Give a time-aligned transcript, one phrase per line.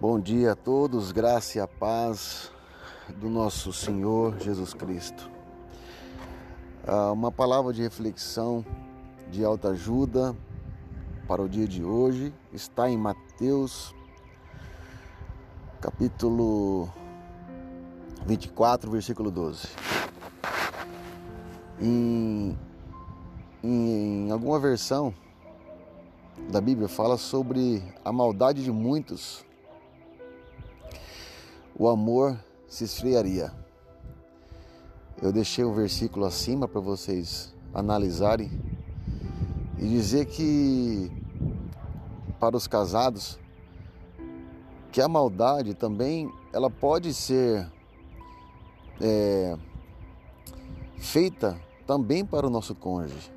[0.00, 2.50] Bom dia a todos, graça e a paz
[3.18, 5.30] do nosso Senhor Jesus Cristo.
[6.86, 8.64] Ah, uma palavra de reflexão,
[9.30, 10.34] de alta ajuda
[11.28, 13.94] para o dia de hoje está em Mateus,
[15.82, 16.88] capítulo
[18.24, 19.68] 24, versículo 12.
[21.78, 22.58] Em,
[23.62, 25.12] em, em alguma versão
[26.50, 29.44] da Bíblia fala sobre a maldade de muitos
[31.80, 33.50] o amor se esfriaria.
[35.22, 38.50] Eu deixei o versículo acima para vocês analisarem
[39.78, 41.10] e dizer que
[42.38, 43.38] para os casados
[44.92, 47.66] que a maldade também ela pode ser
[49.00, 49.56] é,
[50.98, 53.32] feita também para o nosso cônjuge.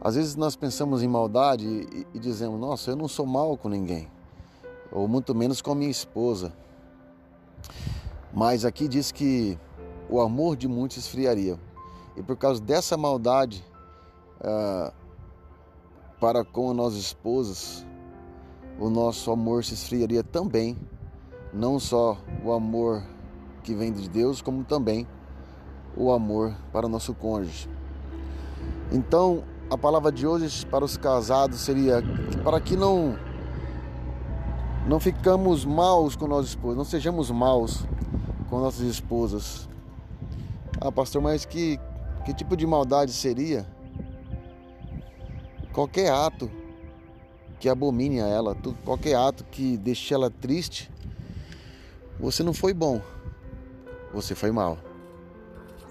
[0.00, 3.68] Às vezes nós pensamos em maldade e, e dizemos: Nossa, eu não sou mal com
[3.68, 4.08] ninguém,
[4.92, 6.52] ou muito menos com a minha esposa.
[8.32, 9.58] Mas aqui diz que
[10.08, 11.58] o amor de muitos esfriaria.
[12.16, 13.64] E por causa dessa maldade
[14.40, 14.92] uh,
[16.18, 17.86] para com as nossas esposas,
[18.78, 20.76] o nosso amor se esfriaria também.
[21.52, 23.02] Não só o amor
[23.62, 25.06] que vem de Deus, como também
[25.96, 27.68] o amor para o nosso cônjuge.
[28.90, 32.02] Então, a palavra de hoje para os casados seria
[32.42, 33.16] para que não
[34.86, 37.86] não ficamos maus com nossas esposas, não sejamos maus
[38.52, 39.66] com nossas esposas.
[40.78, 41.80] Ah, pastor, mas que,
[42.22, 43.66] que tipo de maldade seria?
[45.72, 46.50] Qualquer ato
[47.58, 50.90] que abomine a ela, qualquer ato que deixe ela triste,
[52.20, 53.00] você não foi bom,
[54.12, 54.76] você foi mal.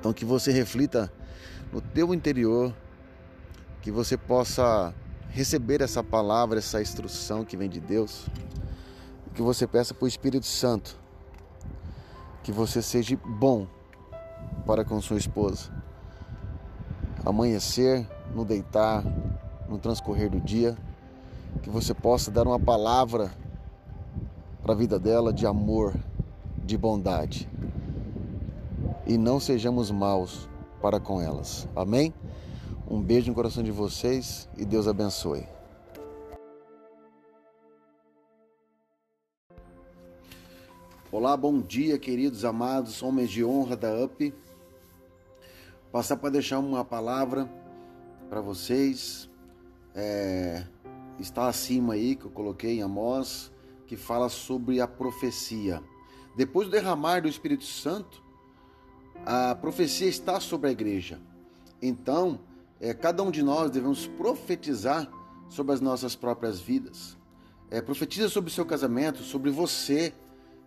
[0.00, 1.12] Então que você reflita
[1.70, 2.74] no teu interior,
[3.82, 4.94] que você possa
[5.28, 8.24] receber essa palavra, essa instrução que vem de Deus
[9.34, 10.96] que você peça para o Espírito Santo
[12.46, 13.66] que você seja bom
[14.64, 15.68] para com sua esposa.
[17.24, 19.02] Amanhecer, no deitar,
[19.68, 20.78] no transcorrer do dia,
[21.60, 23.32] que você possa dar uma palavra
[24.62, 25.92] para a vida dela de amor,
[26.64, 27.50] de bondade.
[29.04, 30.48] E não sejamos maus
[30.80, 31.66] para com elas.
[31.74, 32.14] Amém?
[32.88, 35.55] Um beijo no coração de vocês e Deus abençoe.
[41.12, 44.34] Olá, bom dia, queridos amados, homens de honra da UP.
[45.92, 47.48] Passar para deixar uma palavra
[48.28, 49.30] para vocês.
[49.94, 50.66] É,
[51.16, 53.52] está acima aí que eu coloquei em Amós,
[53.86, 55.80] que fala sobre a profecia.
[56.36, 58.20] Depois do derramar do Espírito Santo,
[59.24, 61.20] a profecia está sobre a igreja.
[61.80, 62.40] Então,
[62.80, 65.08] é, cada um de nós devemos profetizar
[65.48, 67.16] sobre as nossas próprias vidas.
[67.70, 70.12] É, profetiza sobre o seu casamento, sobre você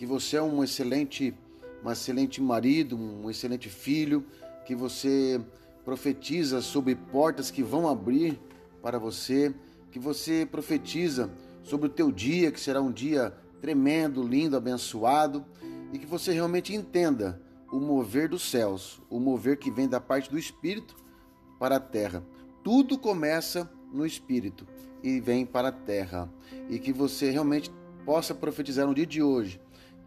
[0.00, 1.34] que você é um excelente,
[1.84, 4.24] um excelente marido, um excelente filho,
[4.64, 5.38] que você
[5.84, 8.40] profetiza sobre portas que vão abrir
[8.80, 9.54] para você,
[9.90, 11.30] que você profetiza
[11.62, 15.44] sobre o teu dia, que será um dia tremendo, lindo, abençoado,
[15.92, 17.38] e que você realmente entenda
[17.70, 20.96] o mover dos céus, o mover que vem da parte do Espírito
[21.58, 22.24] para a terra.
[22.64, 24.66] Tudo começa no Espírito
[25.02, 26.26] e vem para a terra.
[26.70, 27.70] E que você realmente
[28.06, 29.60] possa profetizar no dia de hoje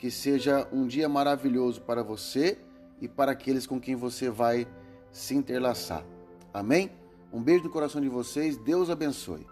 [0.04, 2.58] que seja um dia maravilhoso para você
[3.00, 4.68] e para aqueles com quem você vai
[5.10, 6.06] se interlaçar.
[6.54, 6.92] Amém?
[7.32, 9.48] Um beijo no coração de vocês, Deus abençoe.